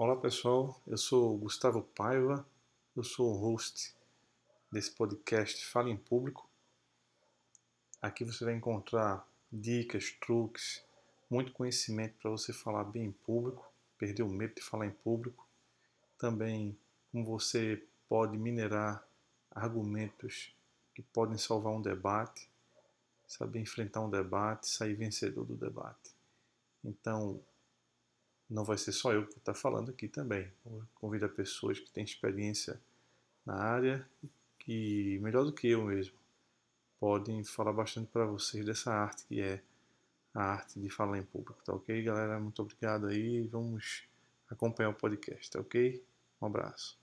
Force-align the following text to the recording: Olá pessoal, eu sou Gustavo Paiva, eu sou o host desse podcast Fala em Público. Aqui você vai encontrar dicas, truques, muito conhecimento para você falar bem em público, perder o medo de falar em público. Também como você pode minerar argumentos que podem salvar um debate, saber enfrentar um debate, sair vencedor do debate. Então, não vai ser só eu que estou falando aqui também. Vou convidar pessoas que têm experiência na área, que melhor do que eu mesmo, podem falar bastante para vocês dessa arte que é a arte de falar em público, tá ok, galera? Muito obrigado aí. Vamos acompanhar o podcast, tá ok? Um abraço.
Olá 0.00 0.14
pessoal, 0.14 0.80
eu 0.86 0.96
sou 0.96 1.36
Gustavo 1.36 1.82
Paiva, 1.82 2.46
eu 2.94 3.02
sou 3.02 3.32
o 3.32 3.36
host 3.36 3.92
desse 4.70 4.92
podcast 4.92 5.66
Fala 5.66 5.90
em 5.90 5.96
Público. 5.96 6.48
Aqui 8.00 8.24
você 8.24 8.44
vai 8.44 8.54
encontrar 8.54 9.26
dicas, 9.50 10.12
truques, 10.12 10.84
muito 11.28 11.50
conhecimento 11.50 12.14
para 12.22 12.30
você 12.30 12.52
falar 12.52 12.84
bem 12.84 13.06
em 13.06 13.10
público, 13.10 13.68
perder 13.98 14.22
o 14.22 14.28
medo 14.28 14.54
de 14.54 14.62
falar 14.62 14.86
em 14.86 14.92
público. 14.92 15.44
Também 16.16 16.78
como 17.10 17.24
você 17.24 17.82
pode 18.08 18.38
minerar 18.38 19.04
argumentos 19.50 20.54
que 20.94 21.02
podem 21.02 21.36
salvar 21.36 21.72
um 21.72 21.82
debate, 21.82 22.48
saber 23.26 23.58
enfrentar 23.58 24.02
um 24.02 24.10
debate, 24.10 24.68
sair 24.68 24.94
vencedor 24.94 25.44
do 25.44 25.56
debate. 25.56 26.12
Então, 26.84 27.42
não 28.48 28.64
vai 28.64 28.78
ser 28.78 28.92
só 28.92 29.12
eu 29.12 29.26
que 29.26 29.38
estou 29.38 29.54
falando 29.54 29.90
aqui 29.90 30.08
também. 30.08 30.50
Vou 30.64 30.82
convidar 30.94 31.28
pessoas 31.28 31.78
que 31.78 31.90
têm 31.90 32.04
experiência 32.04 32.80
na 33.44 33.54
área, 33.54 34.08
que 34.58 35.18
melhor 35.20 35.44
do 35.44 35.52
que 35.52 35.68
eu 35.68 35.84
mesmo, 35.84 36.14
podem 37.00 37.44
falar 37.44 37.72
bastante 37.72 38.08
para 38.10 38.26
vocês 38.26 38.64
dessa 38.64 38.92
arte 38.92 39.24
que 39.26 39.40
é 39.40 39.62
a 40.34 40.52
arte 40.52 40.78
de 40.78 40.88
falar 40.88 41.18
em 41.18 41.24
público, 41.24 41.60
tá 41.64 41.74
ok, 41.74 42.02
galera? 42.02 42.38
Muito 42.38 42.62
obrigado 42.62 43.08
aí. 43.08 43.46
Vamos 43.48 44.04
acompanhar 44.48 44.90
o 44.90 44.94
podcast, 44.94 45.50
tá 45.50 45.60
ok? 45.60 46.02
Um 46.40 46.46
abraço. 46.46 46.96